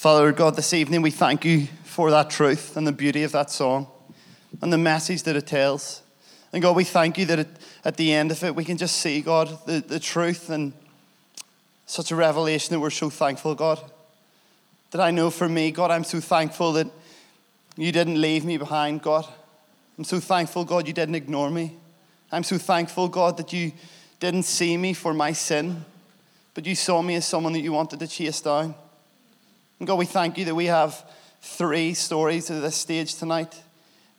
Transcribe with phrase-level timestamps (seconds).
[0.00, 3.50] Father God, this evening we thank you for that truth and the beauty of that
[3.50, 3.86] song
[4.62, 6.00] and the message that it tells.
[6.54, 7.48] And God, we thank you that it,
[7.84, 10.72] at the end of it, we can just see, God, the, the truth and
[11.84, 13.78] such a revelation that we're so thankful, God.
[14.92, 16.86] That I know for me, God, I'm so thankful that
[17.76, 19.26] you didn't leave me behind, God.
[19.98, 21.76] I'm so thankful, God, you didn't ignore me.
[22.32, 23.72] I'm so thankful, God, that you
[24.18, 25.84] didn't see me for my sin,
[26.54, 28.74] but you saw me as someone that you wanted to chase down.
[29.80, 31.04] And God, we thank you that we have
[31.40, 33.62] three stories at this stage tonight,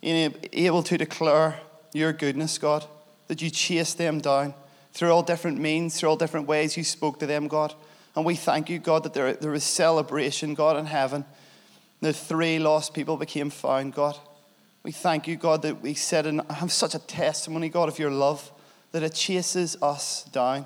[0.02, 1.60] able to declare
[1.94, 2.84] your goodness, God,
[3.28, 4.56] that you chased them down
[4.92, 7.76] through all different means, through all different ways you spoke to them, God.
[8.16, 11.26] And we thank you, God, that there, there was celebration, God, in heaven.
[12.02, 14.18] The three lost people became found, God.
[14.82, 18.10] We thank you, God, that we said and have such a testimony, God, of your
[18.10, 18.52] love,
[18.94, 20.66] that it chases us down.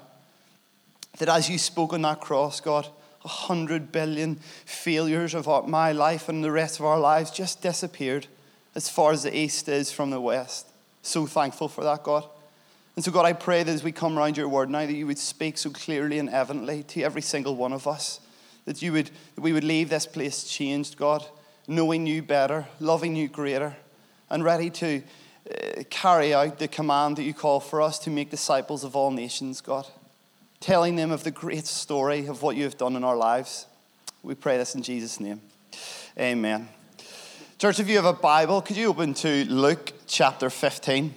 [1.17, 2.87] That as you spoke on that cross, God,
[3.25, 8.27] a hundred billion failures of my life and the rest of our lives just disappeared
[8.75, 10.67] as far as the east is from the west.
[11.01, 12.25] So thankful for that, God.
[12.95, 15.07] And so, God, I pray that as we come around your word now, that you
[15.07, 18.21] would speak so clearly and evidently to every single one of us,
[18.65, 21.25] that, you would, that we would leave this place changed, God,
[21.67, 23.75] knowing you better, loving you greater,
[24.29, 25.03] and ready to
[25.49, 29.11] uh, carry out the command that you call for us to make disciples of all
[29.11, 29.85] nations, God,
[30.65, 33.67] telling them of the great story of what you have done in our lives.
[34.23, 35.39] We pray this in Jesus' name.
[36.17, 36.67] Amen.
[37.59, 41.13] Church, if you have a Bible, could you open to Luke chapter 15?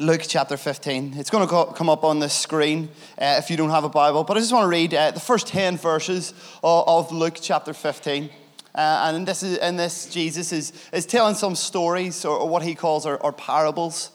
[0.00, 1.12] Luke chapter 15.
[1.18, 4.24] It's going to come up on the screen uh, if you don't have a Bible,
[4.24, 7.74] but I just want to read uh, the first 10 verses of, of Luke chapter
[7.74, 8.30] 15.
[8.74, 12.62] Uh, and in this, in this, Jesus is, is telling some stories, or, or what
[12.62, 14.10] he calls our, parables.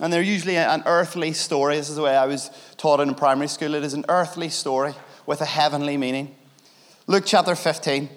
[0.00, 1.76] And they're usually an earthly story.
[1.76, 3.74] This is the way I was taught in primary school.
[3.74, 4.94] It is an earthly story
[5.26, 6.34] with a heavenly meaning.
[7.06, 8.08] Luke chapter 15.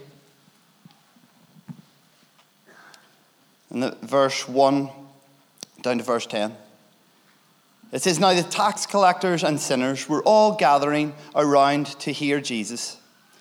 [3.72, 4.90] And the, verse 1
[5.82, 6.56] down to verse 10.
[7.92, 12.98] It says, Now the tax collectors and sinners were all gathering around to hear Jesus.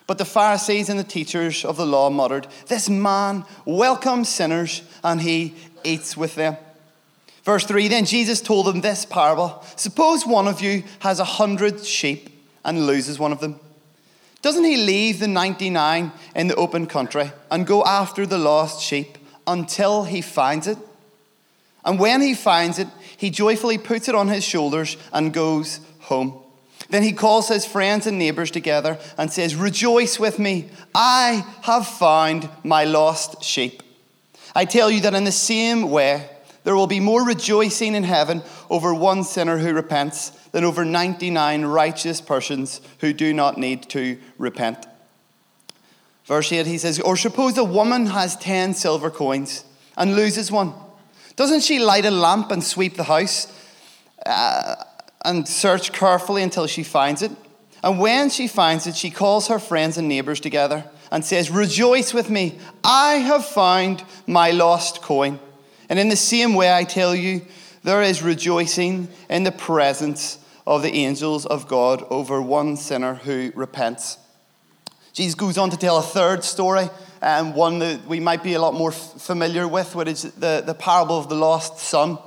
[0.07, 5.21] But the Pharisees and the teachers of the law muttered, This man welcomes sinners and
[5.21, 5.53] he
[5.83, 6.57] eats with them.
[7.43, 11.85] Verse 3 Then Jesus told them this parable Suppose one of you has a hundred
[11.85, 12.29] sheep
[12.63, 13.59] and loses one of them.
[14.41, 19.17] Doesn't he leave the 99 in the open country and go after the lost sheep
[19.45, 20.77] until he finds it?
[21.85, 22.87] And when he finds it,
[23.17, 26.39] he joyfully puts it on his shoulders and goes home.
[26.89, 31.87] Then he calls his friends and neighbors together and says, Rejoice with me, I have
[31.87, 33.81] found my lost sheep.
[34.55, 36.27] I tell you that in the same way,
[36.63, 41.65] there will be more rejoicing in heaven over one sinner who repents than over 99
[41.65, 44.85] righteous persons who do not need to repent.
[46.25, 49.65] Verse 8, he says, Or suppose a woman has 10 silver coins
[49.97, 50.73] and loses one.
[51.35, 53.51] Doesn't she light a lamp and sweep the house
[54.25, 54.75] uh,
[55.25, 57.31] and search carefully until she finds it?
[57.83, 62.13] And when she finds it, she calls her friends and neighbors together and says, Rejoice
[62.13, 65.39] with me, I have found my lost coin.
[65.91, 67.41] And in the same way, I tell you,
[67.83, 73.51] there is rejoicing in the presence of the angels of God over one sinner who
[73.55, 74.17] repents.
[75.11, 76.89] Jesus goes on to tell a third story
[77.21, 80.63] um, one that we might be a lot more f- familiar with, which is the,
[80.65, 82.17] the parable of the lost son,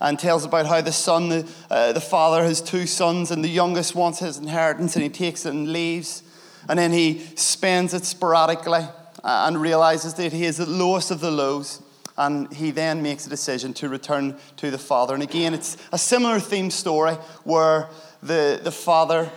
[0.00, 3.48] and tells about how the son, the, uh, the father has two sons, and the
[3.48, 6.22] youngest wants his inheritance, and he takes it and leaves,
[6.70, 8.80] and then he spends it sporadically
[9.22, 11.82] uh, and realizes that he is the lowest of the lows.
[12.20, 15.14] And he then makes a decision to return to the father.
[15.14, 17.14] And again, it's a similar theme story
[17.44, 17.88] where
[18.22, 19.30] the, the father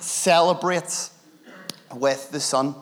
[0.00, 1.12] celebrates
[1.94, 2.76] with the son.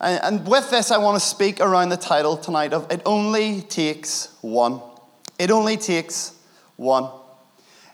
[0.00, 4.36] And with this, I want to speak around the title tonight of It Only Takes
[4.40, 4.80] One.
[5.38, 6.34] It only takes
[6.74, 7.08] one.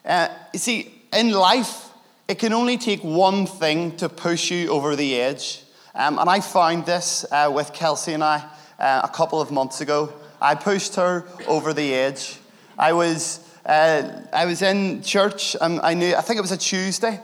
[0.02, 1.90] Uh, you see, in life,
[2.26, 5.62] it can only take one thing to push you over the edge.
[5.94, 9.82] Um, and I found this uh, with Kelsey and I uh, a couple of months
[9.82, 10.10] ago.
[10.40, 12.38] I pushed her over the edge.
[12.78, 16.56] I was, uh, I was in church, and I knew, I think it was a
[16.56, 17.20] Tuesday,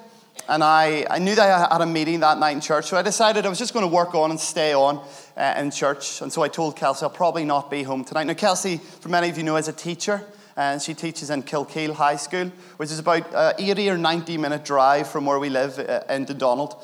[0.48, 3.02] and I, I knew that I had a meeting that night in church, so I
[3.02, 5.02] decided I was just going to work on and stay on
[5.36, 6.20] uh, in church.
[6.20, 8.24] And so I told Kelsey I'll probably not be home tonight.
[8.24, 10.22] Now, Kelsey, for many of you know, is a teacher,
[10.56, 14.64] and she teaches in Kilkeel High School, which is about uh, 80 or 90 minute
[14.64, 16.76] drive from where we live uh, in Dundonald.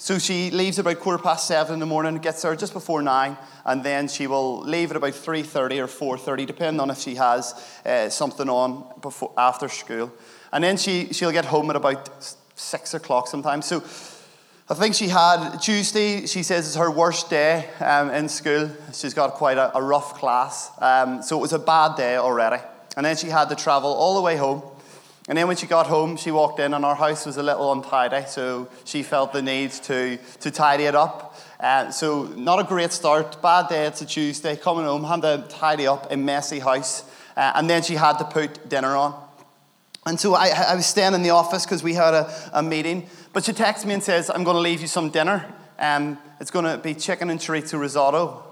[0.00, 3.36] So she leaves about quarter past seven in the morning, gets there just before nine,
[3.66, 7.52] and then she will leave at about 3.30 or 4.30, depending on if she has
[7.84, 10.10] uh, something on before, after school.
[10.52, 13.66] And then she, she'll get home at about six o'clock sometimes.
[13.66, 13.80] So
[14.70, 18.70] I think she had Tuesday, she says, is her worst day um, in school.
[18.94, 20.70] She's got quite a, a rough class.
[20.78, 22.62] Um, so it was a bad day already.
[22.96, 24.62] And then she had to travel all the way home.
[25.28, 27.72] And then when she got home, she walked in, and our house was a little
[27.72, 28.26] untidy.
[28.26, 31.38] So she felt the need to, to tidy it up.
[31.60, 33.40] Uh, so, not a great start.
[33.42, 34.56] Bad day, it's a Tuesday.
[34.56, 37.04] Coming home, had to tidy up a messy house.
[37.36, 39.14] Uh, and then she had to put dinner on.
[40.06, 43.06] And so I, I was staying in the office because we had a, a meeting.
[43.32, 45.52] But she texts me and says, I'm going to leave you some dinner.
[45.78, 48.42] Um, it's going to be chicken and chorizo risotto.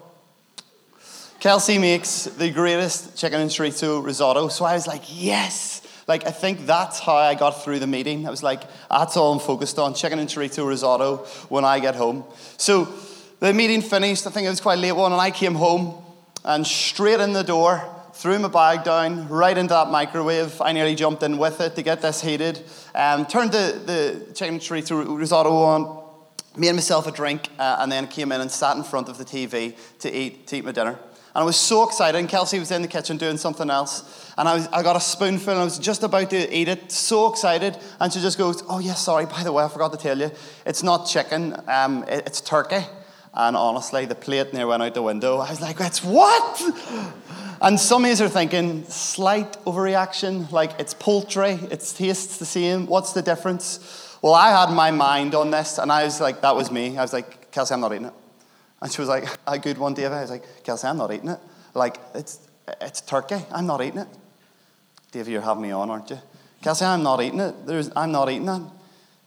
[1.41, 4.49] Kelsey makes the greatest chicken and chorizo risotto.
[4.49, 5.78] So I was like, yes.
[6.09, 8.27] Like, I think that's how I got through the meeting.
[8.27, 11.19] I was like, that's all I'm focused on chicken and chorizo risotto
[11.51, 12.25] when I get home.
[12.57, 12.89] So
[13.41, 14.27] the meeting finished.
[14.27, 15.13] I think it was quite late one.
[15.13, 16.03] And I came home
[16.47, 17.85] and straight in the door,
[18.15, 20.59] threw my bag down, right into that microwave.
[20.63, 22.65] I nearly jumped in with it to get this heated.
[22.95, 26.05] Um, turned the, the chicken and chorizo risotto on,
[26.57, 29.27] made myself a drink, uh, and then came in and sat in front of the
[29.27, 30.99] TV to eat, to eat my dinner.
[31.35, 32.19] And I was so excited.
[32.19, 34.33] And Kelsey was in the kitchen doing something else.
[34.37, 36.91] And I, was, I got a spoonful and I was just about to eat it,
[36.91, 37.77] so excited.
[38.01, 40.31] And she just goes, Oh, yes, sorry, by the way, I forgot to tell you.
[40.65, 42.85] It's not chicken, um, it, it's turkey.
[43.35, 45.39] And honestly, the plate near went out the window.
[45.39, 46.63] I was like, It's what?
[47.61, 52.87] And some of you are thinking, slight overreaction, like it's poultry, it tastes the same,
[52.87, 54.17] what's the difference?
[54.23, 56.97] Well, I had my mind on this, and I was like, that was me.
[56.97, 58.13] I was like, Kelsey, I'm not eating it.
[58.81, 60.13] And she was like, a good one, David.
[60.13, 61.41] I was like, Kelsey, I'm not eating it.
[61.75, 62.49] Like, it's,
[62.81, 63.45] it's turkey.
[63.53, 64.09] I'm not eating it.
[65.11, 66.19] David, you're having me on, aren't you?
[66.63, 67.67] Kelsey, I'm not eating it.
[67.67, 68.63] There's, I'm not eating that.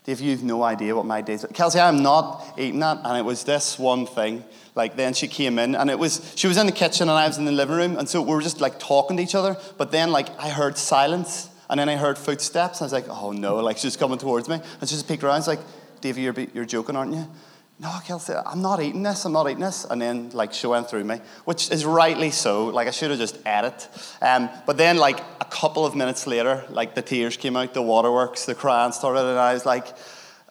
[0.04, 1.46] Dave, you've no idea what my days.
[1.54, 4.44] Kelsey, I'm not eating that, and it was this one thing.
[4.74, 7.28] Like then she came in, and it was she was in the kitchen, and I
[7.28, 9.56] was in the living room, and so we were just like talking to each other.
[9.78, 12.82] But then like I heard silence, and then I heard footsteps.
[12.82, 15.38] I was like, oh no, like she's coming towards me, and she just peeked around.
[15.38, 15.60] It's like,
[16.00, 17.28] Davey, you're you're joking, aren't you?
[17.82, 19.84] No, Kelsey, I'm not eating this, I'm not eating this.
[19.84, 22.66] And then, like, she went through me, which is rightly so.
[22.66, 23.88] Like, I should have just ate it.
[24.22, 27.82] Um, but then, like, a couple of minutes later, like, the tears came out, the
[27.82, 29.88] waterworks, the crying started, and I was like,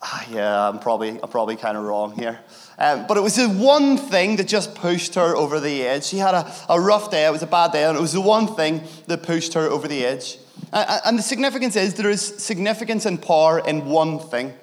[0.02, 2.38] ah, yeah, I'm probably, I'm probably kind of wrong here.
[2.78, 6.04] Um, but it was the one thing that just pushed her over the edge.
[6.04, 8.20] She had a, a rough day, it was a bad day, and it was the
[8.20, 10.38] one thing that pushed her over the edge.
[10.74, 14.54] And, and the significance is there is significance and power in one thing.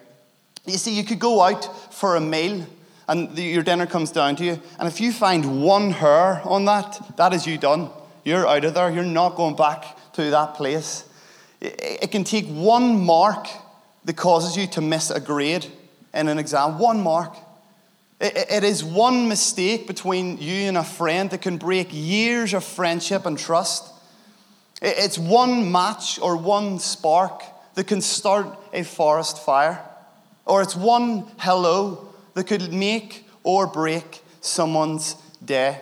[0.69, 2.67] You see, you could go out for a meal
[3.09, 6.67] and the, your dinner comes down to you, and if you find one hair on
[6.67, 7.89] that, that is you done.
[8.23, 8.91] You're out of there.
[8.91, 11.09] You're not going back to that place.
[11.61, 13.49] It, it can take one mark
[14.05, 15.67] that causes you to miss a grade
[16.13, 16.79] in an exam.
[16.79, 17.35] One mark.
[18.21, 22.63] It, it is one mistake between you and a friend that can break years of
[22.63, 23.91] friendship and trust.
[24.83, 27.43] It, it's one match or one spark
[27.75, 29.83] that can start a forest fire.
[30.49, 35.15] Or it's one hello that could make or break someone's
[35.45, 35.79] day.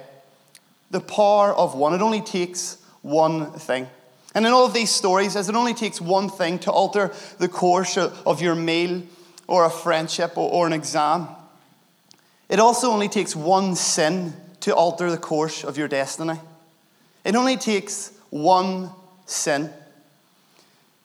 [0.90, 1.94] The power of one.
[1.94, 3.88] It only takes one thing.
[4.34, 7.48] And in all of these stories, as it only takes one thing to alter the
[7.48, 9.02] course of your meal
[9.46, 11.28] or a friendship or, an exam,
[12.48, 16.38] it also only takes one sin to alter the course of your destiny.
[17.24, 18.90] It only takes one
[19.26, 19.62] sin.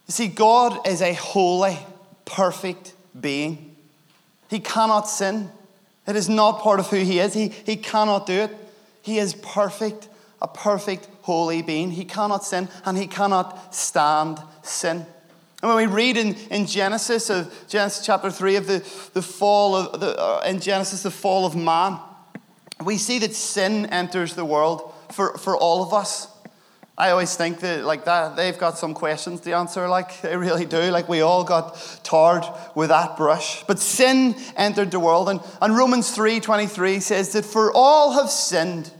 [0.08, 1.78] You see, God is a holy,
[2.26, 3.76] perfect being.
[4.50, 5.50] He cannot sin.
[6.08, 7.34] It is not part of who he is.
[7.34, 8.58] He, he cannot do it.
[9.02, 10.10] He is perfect,
[10.42, 11.92] a perfect, holy being.
[11.92, 15.06] He cannot sin and he cannot stand sin.
[15.62, 18.80] And when we read in, in Genesis, of Genesis chapter 3 of the,
[19.14, 22.00] the fall of the, uh, in Genesis, the fall of man,
[22.84, 26.28] we see that sin enters the world for, for all of us.
[27.02, 30.68] I always think that like that they've got some questions to answer, like they really
[30.68, 30.80] do.
[30.92, 33.64] Like we all got tarred with that brush.
[33.64, 38.92] But sin entered the world, and, and Romans 3:23 says that for all have sinned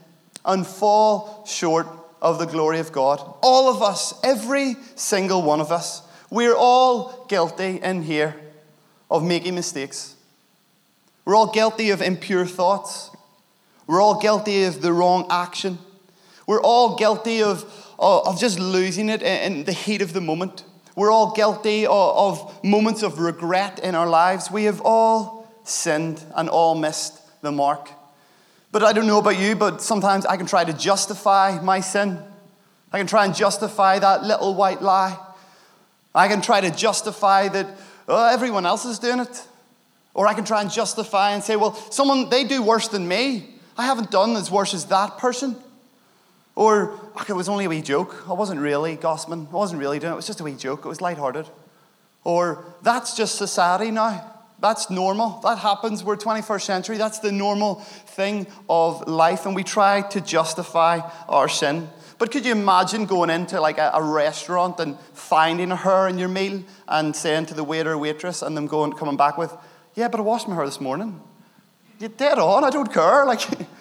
[0.44, 1.86] and fall short
[2.24, 3.22] of the glory of God.
[3.44, 8.36] All of us, every single one of us, we're all guilty in here
[9.12, 10.16] of making mistakes.
[11.24, 13.12] We're all guilty of impure thoughts.
[13.86, 15.78] We're all guilty of the wrong action.
[16.48, 17.64] We're all guilty of
[18.02, 20.64] of just losing it in the heat of the moment.
[20.96, 24.52] We're all guilty of moments of regret in our lives.
[24.52, 27.90] We have all sinned and all missed the mark.
[28.72, 32.20] But I don't know about you, but sometimes I can try to justify my sin.
[32.92, 35.18] I can try and justify that little white lie.
[36.14, 37.68] I can try to justify that
[38.08, 39.48] oh, everyone else is doing it.
[40.14, 43.48] Or I can try and justify and say, well, someone, they do worse than me.
[43.78, 45.56] I haven't done as worse as that person.
[46.56, 48.26] Or, it was only a wee joke.
[48.28, 49.48] I wasn't really gossiping.
[49.52, 50.14] I wasn't really doing it.
[50.14, 50.86] It was just a wee joke.
[50.86, 51.48] It was lighthearted.
[52.24, 54.32] Or, that's just society eh, now.
[54.60, 55.40] That's normal.
[55.42, 56.04] That happens.
[56.04, 56.98] We're 21st century.
[56.98, 61.90] That's the normal thing of life, and we try to justify our sin.
[62.20, 66.20] But could you imagine going into like a, a restaurant and finding a hair in
[66.20, 69.52] your meal and saying to the waiter or waitress and them going coming back with,
[69.96, 71.20] "Yeah, but I washed my hair this morning."
[71.98, 72.64] You're dead on.
[72.64, 73.26] I don't care.
[73.26, 73.42] Like,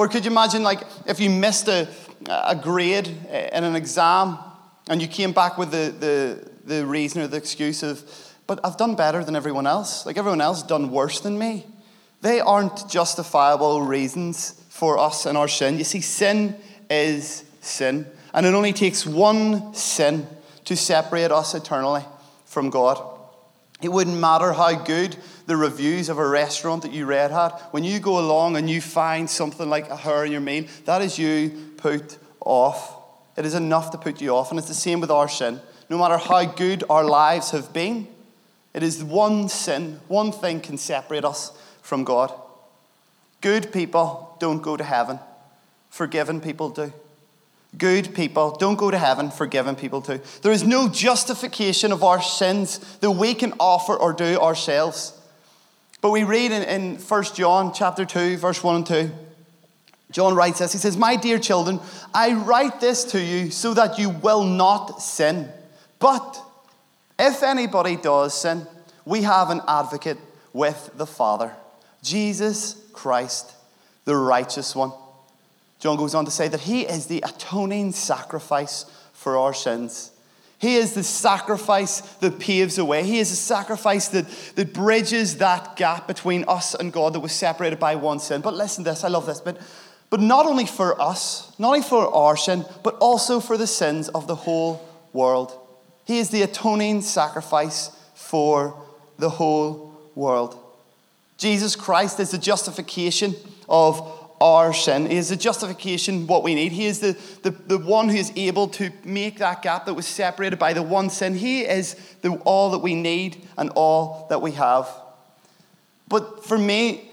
[0.00, 1.86] or could you imagine like if you missed a,
[2.26, 4.38] a grade in an exam
[4.88, 8.02] and you came back with the, the, the reason or the excuse of,
[8.46, 10.06] but I've done better than everyone else.
[10.06, 11.66] Like everyone else done worse than me.
[12.22, 15.76] They aren't justifiable reasons for us and our sin.
[15.76, 16.56] You see, sin
[16.88, 18.06] is sin.
[18.32, 20.26] And it only takes one sin
[20.64, 22.06] to separate us eternally
[22.46, 23.19] from God.
[23.82, 27.50] It wouldn't matter how good the reviews of a restaurant that you read had.
[27.70, 31.02] When you go along and you find something like a hair in your meal, that
[31.02, 32.96] is you put off.
[33.36, 34.50] It is enough to put you off.
[34.50, 35.60] And it's the same with our sin.
[35.88, 38.06] No matter how good our lives have been,
[38.72, 42.32] it is one sin, one thing can separate us from God.
[43.40, 45.18] Good people don't go to heaven,
[45.88, 46.92] forgiven people do.
[47.78, 50.20] Good people don't go to heaven, forgiven people do.
[50.42, 55.12] There is no justification of our sins that we can offer or do ourselves.
[56.00, 59.10] But we read in, in 1 John chapter 2, verse 1 and 2.
[60.10, 60.72] John writes this.
[60.72, 61.78] He says, My dear children,
[62.12, 65.48] I write this to you so that you will not sin.
[66.00, 66.42] But
[67.18, 68.66] if anybody does sin,
[69.04, 70.18] we have an advocate
[70.52, 71.52] with the Father,
[72.02, 73.52] Jesus Christ,
[74.04, 74.92] the righteous one.
[75.80, 80.12] John goes on to say that he is the atoning sacrifice for our sins.
[80.58, 83.02] He is the sacrifice that paves the way.
[83.02, 87.32] He is the sacrifice that, that bridges that gap between us and God that was
[87.32, 88.42] separated by one sin.
[88.42, 89.40] But listen to this, I love this.
[89.40, 89.58] But,
[90.10, 94.10] but not only for us, not only for our sin, but also for the sins
[94.10, 95.58] of the whole world.
[96.04, 98.78] He is the atoning sacrifice for
[99.18, 100.58] the whole world.
[101.38, 103.34] Jesus Christ is the justification
[103.66, 105.06] of our sin.
[105.06, 106.72] He is the justification, what we need.
[106.72, 110.06] He is the, the, the one who is able to make that gap that was
[110.06, 111.34] separated by the one sin.
[111.34, 114.88] He is the, all that we need and all that we have.
[116.08, 117.10] But for me,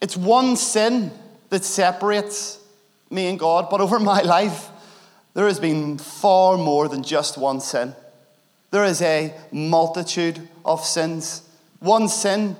[0.00, 1.10] it's one sin
[1.50, 2.60] that separates
[3.10, 3.68] me and God.
[3.68, 4.68] But over my life,
[5.34, 7.94] there has been far more than just one sin.
[8.70, 11.42] There is a multitude of sins.
[11.80, 12.56] One sin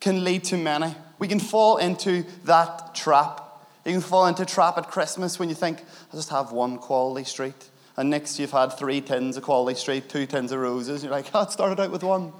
[0.00, 0.94] can lead to many.
[1.20, 3.46] We can fall into that trap.
[3.84, 5.78] You can fall into trap at Christmas when you think,
[6.12, 7.68] I just have one quality street.
[7.96, 11.04] And next you've had three tins of quality street, two tins of roses.
[11.04, 12.32] You're like, oh, it started out with one.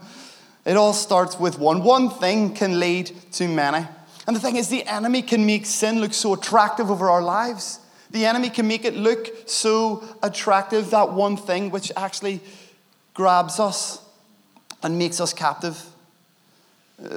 [0.65, 1.85] It all starts with one.
[1.85, 3.87] One thing can lead to many.
[4.27, 7.81] And the thing is, the enemy can make sin look so attractive over our lives.
[8.11, 12.41] The enemy can make it look so attractive, that one thing which actually
[13.13, 14.03] grabs us
[14.83, 15.85] and makes us captive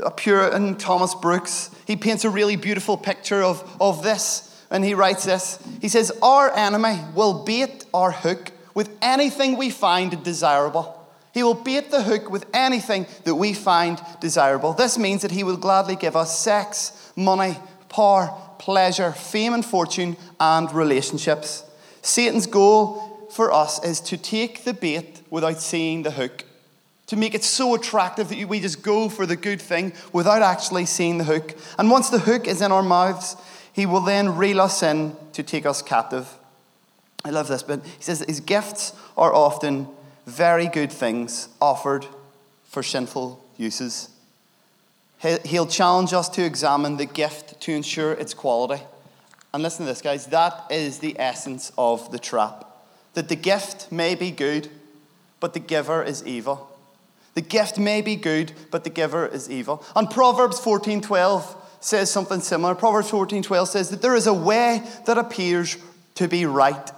[0.04, 4.50] a Puritan, Thomas Brooks, he paints a really beautiful picture of, of this.
[4.70, 9.70] And he writes this He says, Our enemy will bait our hook with anything we
[9.70, 11.00] find desirable.
[11.34, 14.74] He will bait the hook with anything that we find desirable.
[14.74, 17.58] This means that he will gladly give us sex, money,
[17.90, 21.64] power, pleasure, fame, and fortune, and relationships.
[22.04, 26.46] Satan's goal for us is to take the bait without seeing the hook
[27.14, 30.86] to make it so attractive that we just go for the good thing without actually
[30.86, 31.56] seeing the hook.
[31.78, 33.36] And once the hook is in our mouths,
[33.72, 36.28] he will then reel us in to take us captive.
[37.24, 37.84] I love this bit.
[37.86, 39.88] He says his gifts are often
[40.26, 42.08] very good things offered
[42.64, 44.10] for sinful uses.
[45.46, 48.84] He'll challenge us to examine the gift to ensure its quality.
[49.54, 50.26] And listen to this, guys.
[50.28, 52.66] That is the essence of the trap.
[53.14, 54.70] That the gift may be good,
[55.40, 56.73] but the giver is evil.
[57.34, 59.84] The gift may be good, but the giver is evil.
[59.96, 62.76] And Proverbs 14:12 says something similar.
[62.76, 65.78] Proverbs 14:12 says that there is a way that appears
[66.16, 66.92] to be right,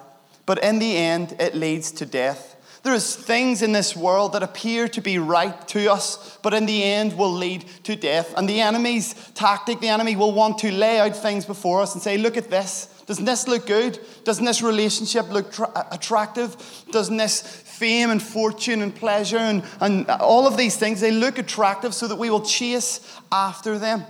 [0.46, 2.56] but in the end it leads to death.
[2.84, 6.84] There's things in this world that appear to be right to us, but in the
[6.84, 8.32] end will lead to death.
[8.38, 12.04] And the enemy's tactic, the enemy will want to lay out things before us and
[12.04, 12.90] say, Look at this.
[13.06, 14.00] Doesn't this look good?
[14.24, 16.56] Doesn't this relationship look tra- attractive?
[16.92, 21.38] Doesn't this fame and fortune and pleasure and, and all of these things, they look
[21.38, 24.04] attractive so that we will chase after them.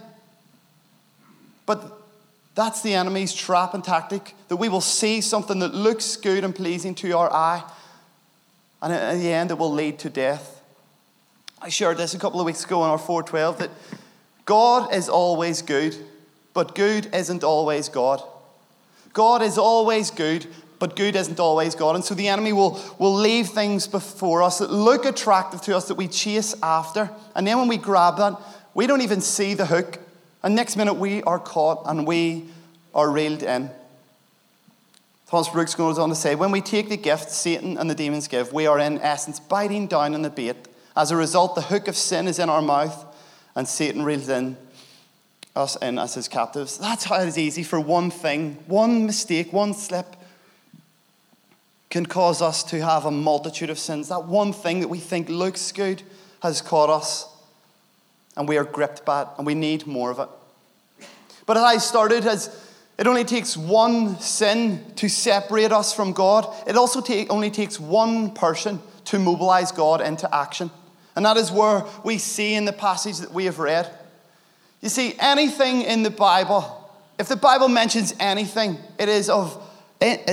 [1.66, 1.92] But
[2.54, 6.56] that's the enemy's trap and tactic that we will see something that looks good and
[6.56, 7.64] pleasing to our eye,
[8.82, 10.62] and in the end, it will lead to death.
[11.62, 13.72] I shared this a couple of weeks ago on our 412 that
[14.46, 15.98] God is always good,
[16.54, 18.22] but good isn't always God.
[19.16, 20.46] God is always good,
[20.78, 21.96] but good isn't always God.
[21.96, 25.88] And so the enemy will, will leave things before us that look attractive to us
[25.88, 27.10] that we chase after.
[27.34, 28.38] And then when we grab that,
[28.74, 30.00] we don't even see the hook.
[30.44, 32.50] And next minute we are caught and we
[32.94, 33.72] are reeled in.
[35.28, 38.28] Thomas Brooks goes on to say, when we take the gift Satan and the demons
[38.28, 40.68] give, we are in essence biting down on the bait.
[40.94, 43.06] As a result, the hook of sin is in our mouth
[43.56, 44.58] and Satan reels in
[45.56, 46.78] us in as his captives.
[46.78, 50.16] That's how it's easy for one thing, one mistake, one slip
[51.90, 54.10] can cause us to have a multitude of sins.
[54.10, 56.04] That one thing that we think looks good
[56.42, 57.26] has caught us,
[58.36, 60.28] and we are gripped by it, and we need more of it.
[61.46, 62.50] But as I started, as
[62.98, 67.80] it only takes one sin to separate us from God, it also take, only takes
[67.80, 70.72] one person to mobilize God into action.
[71.16, 73.90] And that is where we see in the passage that we have read.
[74.86, 76.88] You see, anything in the Bible,
[77.18, 79.60] if the Bible mentions anything, it is of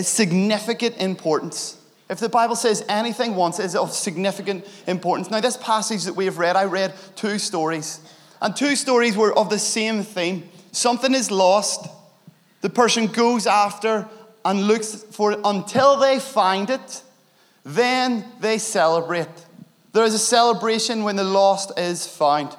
[0.03, 1.79] significant importance.
[2.11, 5.31] If the Bible says anything once, it is of significant importance.
[5.31, 8.01] Now, this passage that we have read, I read two stories.
[8.43, 10.47] And two stories were of the same theme.
[10.71, 11.89] Something is lost,
[12.61, 14.07] the person goes after
[14.45, 17.03] and looks for it until they find it,
[17.65, 19.31] then they celebrate.
[19.95, 22.55] There is a celebration when the lost is found.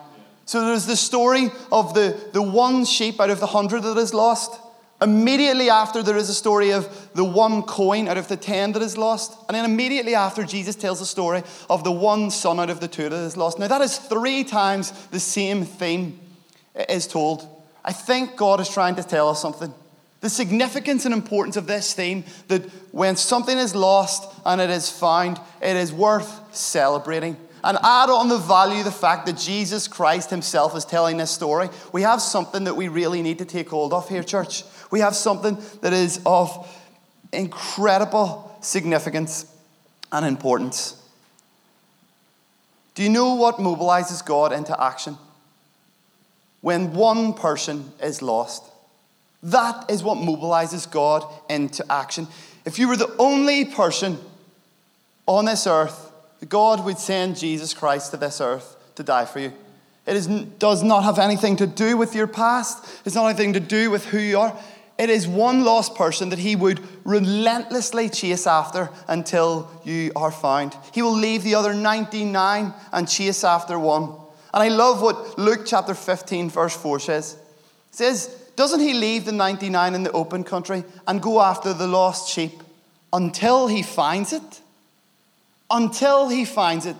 [0.45, 4.13] So there's the story of the, the one sheep out of the hundred that is
[4.13, 4.59] lost.
[5.01, 8.81] Immediately after, there is a story of the one coin out of the ten that
[8.81, 9.37] is lost.
[9.47, 12.87] And then immediately after, Jesus tells the story of the one son out of the
[12.87, 13.59] two that is lost.
[13.59, 16.19] Now, that is three times the same theme
[16.87, 17.47] is told.
[17.83, 19.73] I think God is trying to tell us something.
[20.21, 24.89] The significance and importance of this theme that when something is lost and it is
[24.89, 27.35] found, it is worth celebrating.
[27.63, 31.69] And add on the value the fact that Jesus Christ himself is telling this story,
[31.93, 34.63] we have something that we really need to take hold of here, church.
[34.91, 36.69] We have something that is of
[37.31, 39.45] incredible significance
[40.11, 41.01] and importance.
[42.95, 45.17] Do you know what mobilizes God into action?
[46.61, 48.63] When one person is lost.
[49.41, 52.27] That is what mobilizes God into action.
[52.65, 54.17] If you were the only person
[55.25, 56.11] on this earth,
[56.49, 59.53] God would send Jesus Christ to this earth to die for you.
[60.05, 63.59] It is, does not have anything to do with your past, it's not anything to
[63.59, 64.57] do with who you are.
[64.97, 70.77] It is one lost person that he would relentlessly chase after until you are found.
[70.93, 74.03] He will leave the other 99 and chase after one.
[74.53, 77.33] And I love what Luke chapter 15, verse 4 says.
[77.33, 81.87] It says, doesn't he leave the 99 in the open country and go after the
[81.87, 82.61] lost sheep
[83.11, 84.61] until he finds it?
[85.73, 86.95] Until he finds it.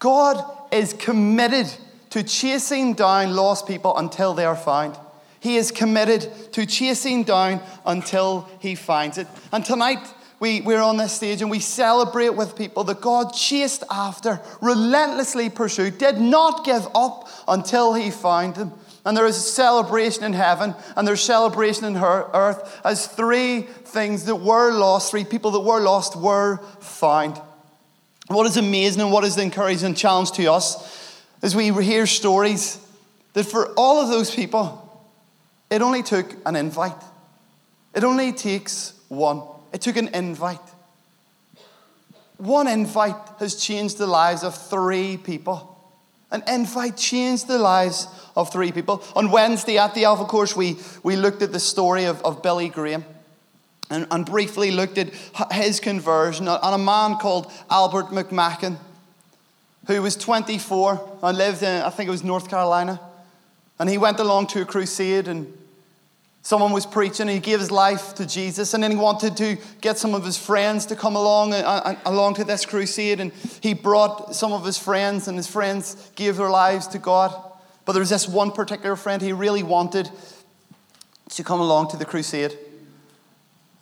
[0.00, 1.72] God is committed
[2.10, 4.98] to chasing down lost people until they are found.
[5.38, 9.28] He is committed to chasing down until he finds it.
[9.52, 10.04] And tonight,
[10.40, 15.48] we, we're on this stage and we celebrate with people that God chased after, relentlessly
[15.48, 18.72] pursued, did not give up until he found them.
[19.04, 24.24] And there is celebration in heaven and there's celebration in her earth as three things
[24.24, 27.40] that were lost, three people that were lost were found.
[28.28, 32.78] What is amazing and what is the encouraging challenge to us is we hear stories
[33.34, 34.80] that for all of those people,
[35.70, 37.02] it only took an invite.
[37.94, 39.42] It only takes one.
[39.72, 40.58] It took an invite.
[42.38, 45.70] One invite has changed the lives of three people.
[46.30, 49.04] An invite changed the lives of three people.
[49.14, 52.68] On Wednesday at the Alpha Course, we, we looked at the story of, of Billy
[52.68, 53.04] Graham
[53.90, 55.10] and, and briefly looked at
[55.52, 58.76] his conversion on a man called Albert McMakin,
[59.86, 63.00] who was 24 and lived in, I think it was North Carolina.
[63.78, 65.52] And he went along to a crusade and
[66.44, 69.56] Someone was preaching and he gave his life to Jesus, and then he wanted to
[69.80, 73.32] get some of his friends to come along uh, uh, along to this crusade, and
[73.62, 77.34] he brought some of his friends, and his friends gave their lives to God.
[77.86, 80.10] But there was this one particular friend he really wanted
[81.30, 82.58] to come along to the crusade,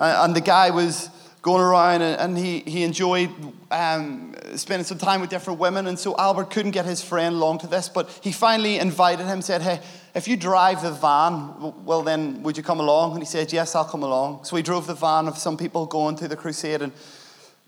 [0.03, 1.11] and the guy was
[1.43, 3.31] going around and, he, he enjoyed
[3.73, 5.89] um, spending some time with different women.
[5.89, 9.43] And so Albert couldn't get his friend along to this, but he finally invited him,
[9.43, 9.81] said, Hey,
[10.15, 13.13] if you drive the van, well, then would you come along?
[13.13, 14.45] And he said, Yes, I'll come along.
[14.45, 16.81] So he drove the van of some people going to the crusade.
[16.81, 16.93] And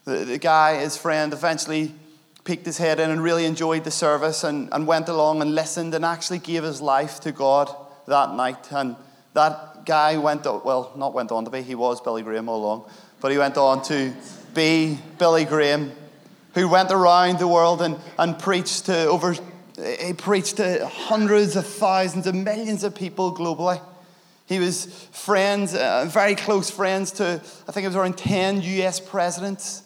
[0.04, 1.94] the, the guy, his friend, eventually
[2.44, 5.94] peeked his head in and really enjoyed the service and, and went along and listened
[5.94, 7.74] and actually gave his life to God
[8.06, 8.70] that night.
[8.70, 8.96] And
[9.32, 12.84] that guy went, well, not went on to be, he was Billy Graham all along
[13.24, 14.12] but he went on to
[14.52, 15.92] be Billy Graham,
[16.52, 19.34] who went around the world and, and preached to over,
[19.98, 23.80] he preached to hundreds of thousands of millions of people globally.
[24.44, 29.00] He was friends, uh, very close friends to, I think it was around 10 US
[29.00, 29.82] presidents.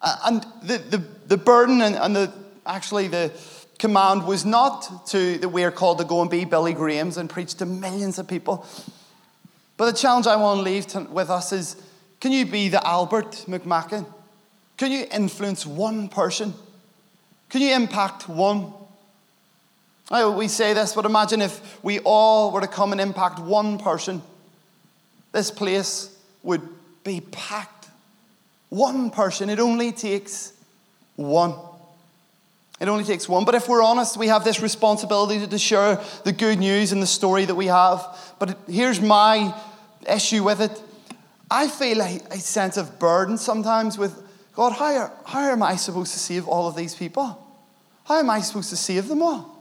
[0.00, 2.32] And the, the, the burden and, and the,
[2.64, 3.32] actually the
[3.78, 7.30] command was not to, that we are called to go and be Billy Grahams and
[7.30, 8.66] preach to millions of people.
[9.76, 11.76] But the challenge I want to leave to, with us is
[12.20, 14.04] can you be the Albert McMakin?
[14.76, 16.54] Can you influence one person?
[17.48, 18.72] Can you impact one?
[20.10, 23.78] I, we say this, but imagine if we all were to come and impact one
[23.78, 24.22] person.
[25.32, 26.62] This place would
[27.04, 27.88] be packed.
[28.70, 29.50] One person.
[29.50, 30.52] It only takes
[31.16, 31.54] one.
[32.80, 33.44] It only takes one.
[33.44, 37.06] But if we're honest, we have this responsibility to share the good news and the
[37.06, 38.06] story that we have.
[38.38, 39.54] But here's my
[40.08, 40.80] issue with it.
[41.50, 44.22] I feel a, a sense of burden sometimes with
[44.58, 47.44] God, how, are, how am I supposed to save all of these people?
[48.04, 49.54] How am I supposed to save them all?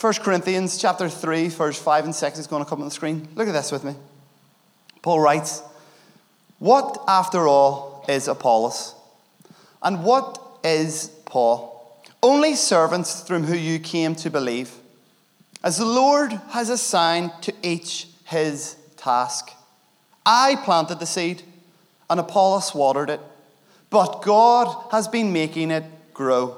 [0.00, 3.26] 1 Corinthians chapter 3, verse 5 and 6 is going to come on the screen.
[3.34, 3.94] Look at this with me.
[5.02, 5.62] Paul writes,
[6.58, 8.94] What, after all, is Apollos?
[9.82, 12.00] And what is Paul?
[12.22, 14.70] Only servants through whom you came to believe,
[15.64, 19.50] as the Lord has assigned to each his task.
[20.24, 21.42] I planted the seed,
[22.08, 23.20] and Apollos watered it,
[23.90, 25.82] but God has been making it
[26.14, 26.56] grow.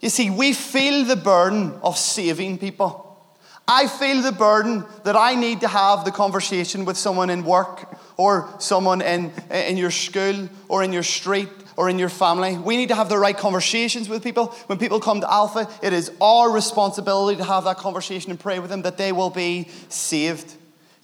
[0.00, 3.04] You see, we feel the burden of saving people.
[3.68, 7.94] I feel the burden that I need to have the conversation with someone in work
[8.16, 12.58] or someone in, in your school or in your street or in your family.
[12.58, 14.46] We need to have the right conversations with people.
[14.66, 18.58] When people come to Alpha, it is our responsibility to have that conversation and pray
[18.58, 20.52] with them that they will be saved.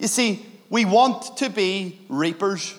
[0.00, 2.74] You see, we want to be reapers.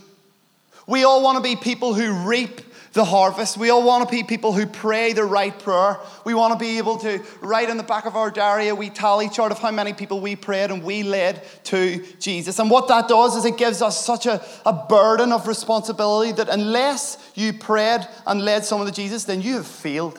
[0.85, 2.64] We all want to be people who reap
[2.95, 3.57] the harvest.
[3.57, 5.99] We all want to be people who pray the right prayer.
[6.23, 8.89] We want to be able to write in the back of our diary a wee
[8.89, 12.57] tally chart of how many people we prayed and we led to Jesus.
[12.57, 16.47] And what that does is it gives us such a, a burden of responsibility that
[16.47, 20.17] unless you prayed and led someone to Jesus, then you have failed.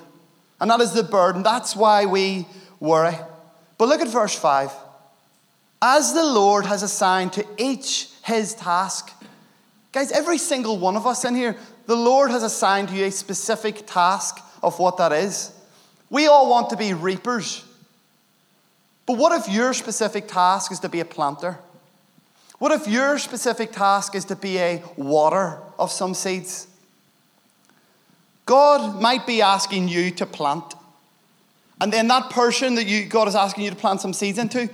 [0.61, 1.43] And that is the burden.
[1.43, 2.47] That's why we
[2.79, 3.17] worry.
[3.79, 4.71] But look at verse 5.
[5.81, 9.13] As the Lord has assigned to each his task.
[9.93, 11.57] Guys, every single one of us in here,
[11.87, 15.53] the Lord has assigned you a specific task of what that is.
[16.11, 17.65] We all want to be reapers.
[19.07, 21.59] But what if your specific task is to be a planter?
[22.59, 26.67] What if your specific task is to be a water of some seeds?
[28.47, 30.75] God might be asking you to plant.
[31.81, 34.71] And then that person that you, God is asking you to plant some seeds into,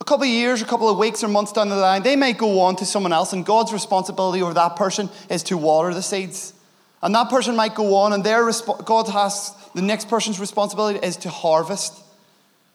[0.00, 2.38] a couple of years, a couple of weeks or months down the line, they might
[2.38, 6.02] go on to someone else, and God's responsibility over that person is to water the
[6.02, 6.52] seeds.
[7.02, 10.98] And that person might go on, and their resp- God has the next person's responsibility
[11.04, 12.02] is to harvest.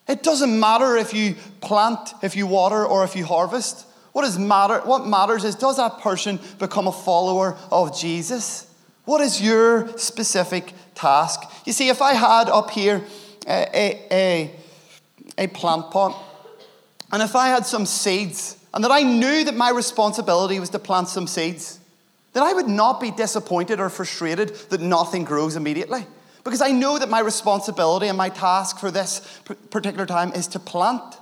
[0.07, 3.85] It doesn't matter if you plant, if you water, or if you harvest.
[4.13, 8.67] What, is matter, what matters is does that person become a follower of Jesus?
[9.05, 11.41] What is your specific task?
[11.65, 13.03] You see, if I had up here
[13.47, 14.51] a, a, a,
[15.37, 16.15] a plant pot,
[17.11, 20.79] and if I had some seeds, and that I knew that my responsibility was to
[20.79, 21.79] plant some seeds,
[22.33, 26.05] then I would not be disappointed or frustrated that nothing grows immediately.
[26.43, 30.59] Because I know that my responsibility and my task for this particular time is to
[30.59, 31.17] plant.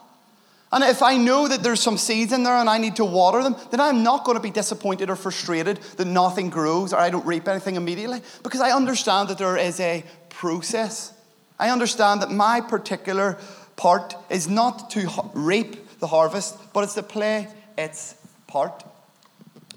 [0.72, 3.42] And if I know that there's some seeds in there and I need to water
[3.42, 7.10] them, then I'm not going to be disappointed or frustrated that nothing grows or I
[7.10, 11.12] don't reap anything immediately because I understand that there is a process.
[11.58, 13.40] I understand that my particular
[13.80, 18.14] part is not to reap the harvest, but it's to play its
[18.46, 18.84] part.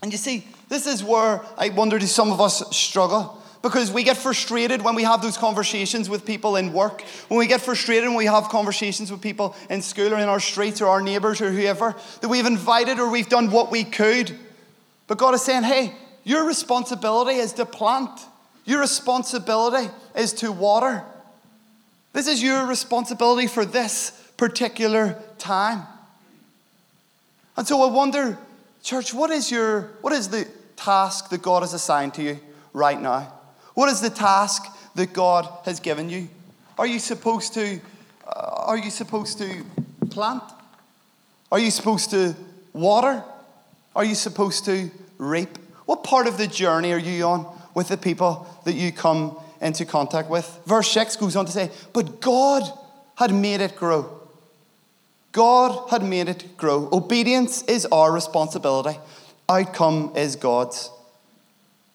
[0.02, 3.40] And you see, this is where I wonder do some of us struggle?
[3.62, 7.46] Because we get frustrated when we have those conversations with people in work, when we
[7.46, 10.88] get frustrated when we have conversations with people in school or in our streets or
[10.88, 14.36] our neighbors or whoever, that we've invited or we've done what we could.
[15.06, 18.10] But God is saying, hey, your responsibility is to plant,
[18.64, 21.04] your responsibility is to water.
[22.12, 25.86] This is your responsibility for this particular time.
[27.56, 28.38] And so I wonder,
[28.82, 30.46] church, what is your what is the
[30.76, 32.38] task that God has assigned to you
[32.72, 33.32] right now?
[33.74, 36.28] What is the task that God has given you?
[36.78, 37.80] Are you supposed to
[38.26, 39.64] uh, are you supposed to
[40.10, 40.42] plant?
[41.50, 42.34] Are you supposed to
[42.72, 43.22] water?
[43.94, 45.58] Are you supposed to reap?
[45.86, 49.86] What part of the journey are you on with the people that you come into
[49.86, 50.60] contact with.
[50.66, 52.64] Verse 6 goes on to say, But God
[53.16, 54.20] had made it grow.
[55.30, 56.88] God had made it grow.
[56.92, 58.98] Obedience is our responsibility,
[59.48, 60.90] outcome is God's.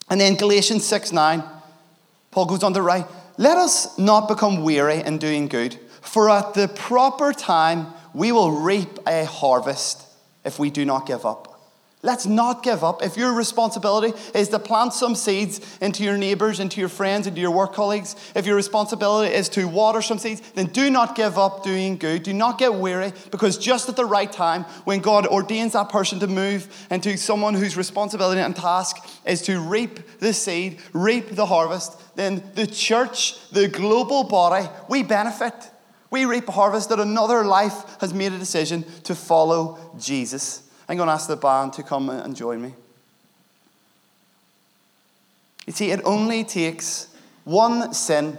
[0.09, 1.43] And then Galatians 6 9,
[2.31, 3.05] Paul goes on to write,
[3.37, 8.51] Let us not become weary in doing good, for at the proper time we will
[8.51, 10.03] reap a harvest
[10.43, 11.46] if we do not give up.
[12.07, 13.03] Let's not give up.
[13.03, 17.41] If your responsibility is to plant some seeds into your neighbors, into your friends, into
[17.41, 21.37] your work colleagues, if your responsibility is to water some seeds, then do not give
[21.37, 22.23] up doing good.
[22.23, 26.21] Do not get weary because just at the right time, when God ordains that person
[26.21, 31.47] to move into someone whose responsibility and task is to reap the seed, reap the
[31.47, 35.53] harvest, then the church, the global body, we benefit.
[36.09, 40.63] We reap a harvest that another life has made a decision to follow Jesus.
[40.89, 42.73] I'm going to ask the band to come and join me.
[45.65, 47.07] You see, it only takes
[47.43, 48.37] one sin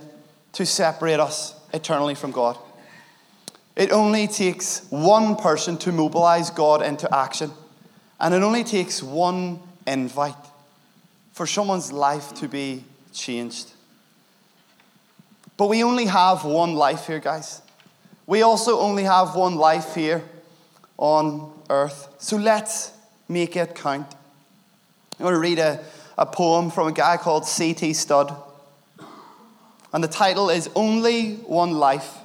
[0.52, 2.56] to separate us eternally from God.
[3.76, 7.52] It only takes one person to mobilize God into action.
[8.18, 10.34] And it only takes one invite
[11.32, 12.82] for someone's life to be
[13.12, 13.72] changed.
[15.56, 17.62] But we only have one life here, guys.
[18.26, 20.24] We also only have one life here
[20.98, 22.08] on earth.
[22.18, 22.92] So let's
[23.28, 24.06] make it count.
[25.18, 25.80] I'm going to read a,
[26.18, 27.94] a poem from a guy called C.T.
[27.94, 28.36] Studd.
[29.92, 32.18] And the title is Only One Life.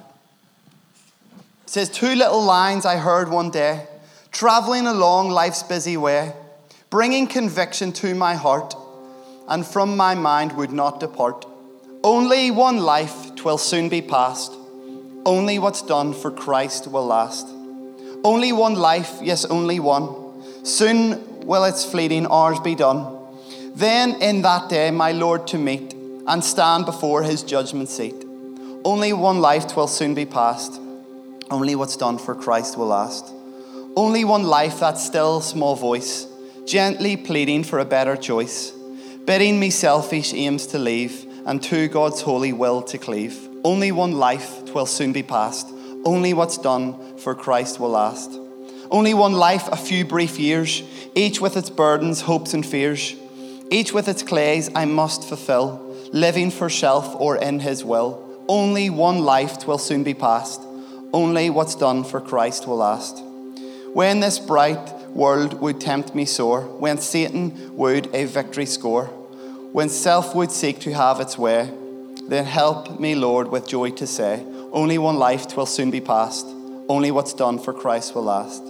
[1.62, 3.86] It says, Two little lines I heard one day,
[4.32, 6.34] traveling along life's busy way,
[6.90, 8.74] bringing conviction to my heart,
[9.48, 11.46] and from my mind would not depart.
[12.02, 14.52] Only one life, twill soon be past.
[15.24, 17.53] Only what's done for Christ will last.
[18.24, 20.64] Only one life, yes, only one.
[20.64, 23.18] Soon will its fleeting hours be done.
[23.74, 25.92] Then in that day, my Lord to meet
[26.26, 28.14] and stand before his judgment seat.
[28.82, 30.80] Only one life twill soon be past.
[31.50, 33.30] Only what's done for Christ will last.
[33.94, 36.26] Only one life, that still small voice,
[36.66, 38.72] gently pleading for a better choice,
[39.26, 43.48] bidding me selfish aims to leave and to God's holy will to cleave.
[43.64, 45.68] Only one life, twill soon be past.
[46.04, 48.30] Only what's done for Christ will last.
[48.90, 50.82] Only one life, a few brief years,
[51.14, 53.14] each with its burdens, hopes, and fears,
[53.70, 58.22] each with its clays I must fulfill, living for self or in His will.
[58.46, 60.60] Only one life twill soon be past.
[61.12, 63.22] Only what's done for Christ will last.
[63.94, 69.06] When this bright world would tempt me sore, when Satan would a victory score,
[69.72, 71.70] when self would seek to have its way,
[72.28, 76.46] then help me, Lord, with joy to say, only one life, twill soon be past.
[76.88, 78.62] Only what's done for Christ will last.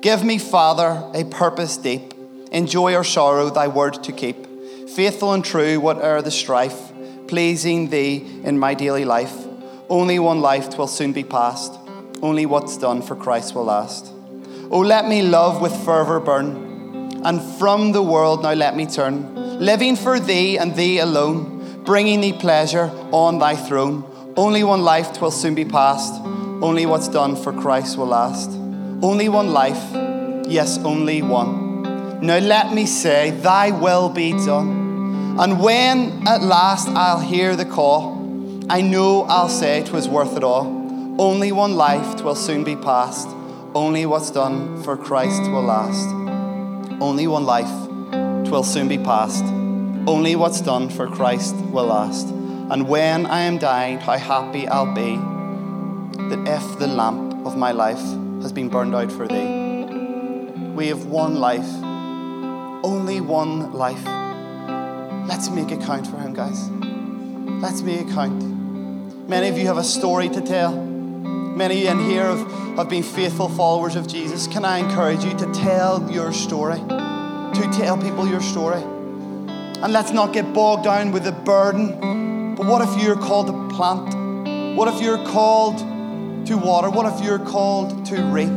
[0.00, 2.14] Give me, Father, a purpose deep,
[2.52, 4.46] in joy or sorrow, thy word to keep.
[4.88, 6.92] Faithful and true, whate'er the strife,
[7.26, 9.34] pleasing thee in my daily life.
[9.90, 11.76] Only one life, twill soon be past.
[12.22, 14.12] Only what's done for Christ will last.
[14.70, 19.34] Oh, let me love with fervour burn, and from the world now let me turn,
[19.58, 24.04] living for thee and thee alone, bringing thee pleasure on thy throne.
[24.38, 26.14] Only one life, twill soon be past.
[26.62, 28.48] Only what's done for Christ will last.
[29.02, 29.82] Only one life,
[30.46, 31.82] yes, only one.
[32.22, 35.34] Now let me say, Thy will be done.
[35.40, 38.16] And when at last I'll hear the call,
[38.70, 40.66] I know I'll say 'twas worth it all.
[41.18, 43.26] Only one life, twill soon be past.
[43.74, 46.08] Only what's done for Christ will last.
[47.00, 47.74] Only one life,
[48.46, 49.44] twill soon be past.
[50.06, 52.37] Only what's done for Christ will last.
[52.70, 55.16] And when I am dying, how happy I'll be
[56.28, 58.02] that if the lamp of my life
[58.42, 60.54] has been burned out for thee.
[60.74, 61.66] We have one life,
[62.84, 64.04] only one life.
[65.26, 66.68] Let's make it count for him, guys.
[67.62, 69.28] Let's make it count.
[69.30, 70.76] Many of you have a story to tell.
[70.76, 74.46] Many in here have, have been faithful followers of Jesus.
[74.46, 76.78] Can I encourage you to tell your story?
[76.80, 78.82] To tell people your story.
[78.82, 82.17] And let's not get bogged down with the burden
[82.58, 84.76] but what if you're called to plant?
[84.76, 86.90] What if you're called to water?
[86.90, 88.48] What if you're called to reap?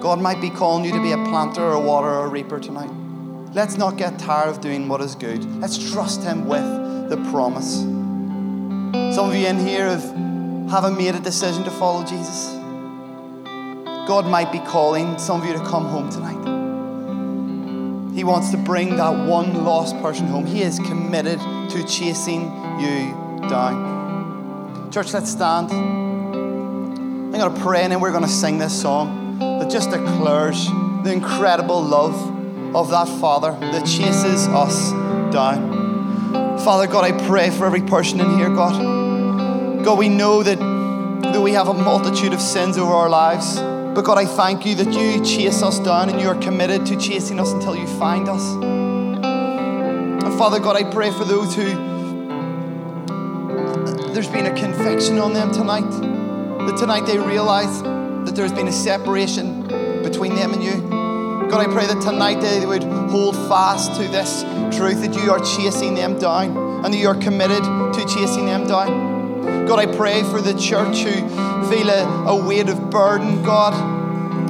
[0.00, 2.60] God might be calling you to be a planter or a water or a reaper
[2.60, 2.92] tonight.
[3.52, 5.44] Let's not get tired of doing what is good.
[5.60, 7.80] Let's trust Him with the promise.
[9.16, 10.04] Some of you in here have,
[10.70, 12.52] haven't made a decision to follow Jesus.
[14.06, 16.61] God might be calling some of you to come home tonight.
[18.14, 20.44] He wants to bring that one lost person home.
[20.44, 22.42] He is committed to chasing
[22.78, 23.14] you
[23.48, 24.90] down.
[24.92, 25.70] Church, let's stand.
[25.72, 30.66] I'm going to pray and then we're going to sing this song that just declares
[31.04, 34.90] the incredible love of that Father that chases us
[35.32, 36.58] down.
[36.58, 39.84] Father God, I pray for every person in here, God.
[39.84, 43.58] God, we know that, that we have a multitude of sins over our lives.
[43.94, 46.96] But God, I thank you that you chase us down and you are committed to
[46.96, 48.42] chasing us until you find us.
[50.24, 51.66] And Father God, I pray for those who
[54.14, 55.90] there's been a conviction on them tonight.
[55.90, 59.62] That tonight they realize that there's been a separation
[60.02, 60.80] between them and you.
[61.50, 64.42] God, I pray that tonight they would hold fast to this
[64.74, 68.66] truth that you are chasing them down and that you are committed to chasing them
[68.66, 69.11] down.
[69.66, 71.12] God, I pray for the church who
[71.68, 73.72] feel a, a weight of burden, God,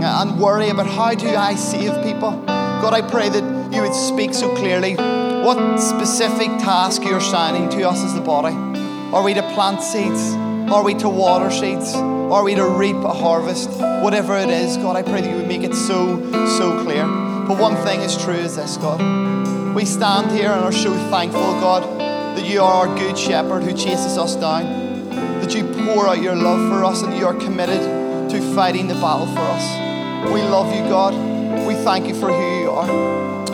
[0.00, 2.30] and worry about how do I save people.
[2.46, 7.88] God, I pray that you would speak so clearly what specific task you're assigning to
[7.88, 8.54] us as the body.
[9.14, 10.34] Are we to plant seeds?
[10.72, 11.94] Are we to water seeds?
[11.94, 13.70] Are we to reap a harvest?
[14.02, 16.16] Whatever it is, God, I pray that you would make it so,
[16.58, 17.04] so clear.
[17.46, 19.74] But one thing is true is this, God.
[19.74, 21.82] We stand here and are so thankful, God,
[22.36, 24.64] that you are our good shepherd who chases us down,
[25.40, 27.80] that you pour out your love for us and you are committed
[28.30, 30.32] to fighting the battle for us.
[30.32, 31.14] We love you, God.
[31.66, 33.52] We thank you for who you are.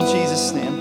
[0.00, 0.77] In Jesus' name.